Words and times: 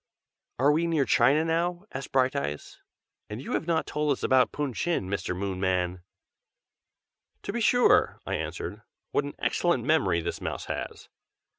"Are 0.57 0.71
we 0.71 0.87
near 0.87 1.05
China 1.05 1.45
now?" 1.45 1.85
asked 1.93 2.11
Brighteyes. 2.11 2.79
"And 3.29 3.39
you 3.39 3.51
have 3.51 3.67
not 3.67 3.85
told 3.85 4.11
us 4.13 4.23
about 4.23 4.51
Pun 4.51 4.73
Chin, 4.73 5.07
Mr. 5.07 5.35
Moonman!" 5.37 6.01
"To 7.43 7.53
be 7.53 7.61
sure!" 7.61 8.17
I 8.25 8.33
answered. 8.33 8.81
"What 9.11 9.25
an 9.25 9.35
excellent 9.37 9.83
memory 9.85 10.19
this 10.19 10.41
mouse 10.41 10.65
has! 10.65 11.07